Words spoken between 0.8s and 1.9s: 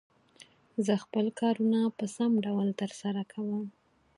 زه خپل کارونه